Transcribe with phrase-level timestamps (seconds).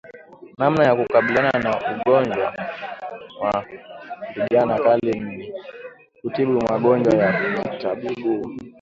[0.59, 2.47] Namna ya kukabiliana na ugonjwa
[3.41, 3.65] wa
[4.35, 5.53] ndigana kali ni
[6.21, 8.45] kutibu magonjwa ya kitabibu